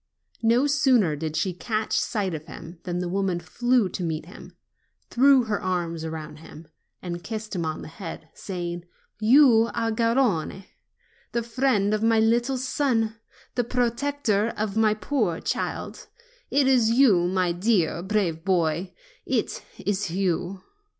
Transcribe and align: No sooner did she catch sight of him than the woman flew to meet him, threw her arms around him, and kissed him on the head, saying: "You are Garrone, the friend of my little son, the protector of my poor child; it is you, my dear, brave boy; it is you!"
No 0.41 0.65
sooner 0.65 1.15
did 1.15 1.35
she 1.35 1.53
catch 1.53 1.99
sight 1.99 2.33
of 2.33 2.47
him 2.47 2.79
than 2.85 2.97
the 2.97 3.07
woman 3.07 3.39
flew 3.39 3.87
to 3.89 4.01
meet 4.03 4.25
him, 4.25 4.55
threw 5.11 5.43
her 5.43 5.61
arms 5.61 6.03
around 6.03 6.37
him, 6.37 6.67
and 7.03 7.23
kissed 7.23 7.55
him 7.55 7.67
on 7.67 7.83
the 7.83 7.87
head, 7.87 8.27
saying: 8.33 8.85
"You 9.19 9.69
are 9.75 9.91
Garrone, 9.91 10.65
the 11.33 11.43
friend 11.43 11.93
of 11.93 12.01
my 12.01 12.19
little 12.19 12.57
son, 12.57 13.17
the 13.53 13.63
protector 13.63 14.55
of 14.57 14.75
my 14.75 14.95
poor 14.95 15.39
child; 15.39 16.07
it 16.49 16.65
is 16.67 16.89
you, 16.89 17.27
my 17.27 17.51
dear, 17.51 18.01
brave 18.01 18.43
boy; 18.43 18.95
it 19.27 19.63
is 19.77 20.09
you!" 20.09 20.63